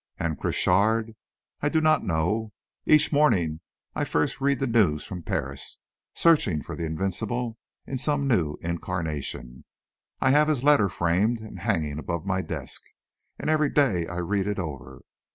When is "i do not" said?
1.61-2.03